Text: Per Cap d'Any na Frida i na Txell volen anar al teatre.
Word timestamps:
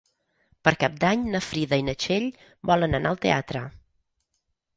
Per 0.67 0.71
Cap 0.83 0.95
d'Any 1.03 1.27
na 1.35 1.41
Frida 1.47 1.79
i 1.81 1.85
na 1.89 1.95
Txell 2.05 2.25
volen 2.71 3.01
anar 3.01 3.13
al 3.13 3.21
teatre. 3.27 3.63